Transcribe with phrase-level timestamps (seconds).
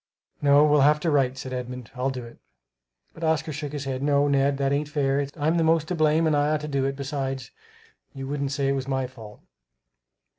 [0.41, 2.39] "No, we'll have to write," said Edmund; "I'll do it."
[3.13, 4.01] But Oscar shook his head.
[4.01, 5.27] "No, Ned, that ain't fair.
[5.37, 6.95] I'm the most to blame and I ought to do it.
[6.95, 7.51] Besides
[8.15, 9.41] you wouldn't say it was my fault."